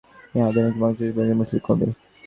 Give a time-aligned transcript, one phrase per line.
[0.21, 1.87] তিনি আধুনিক বাংলাসাহিত্যের প্রথম মুসলিম কবি।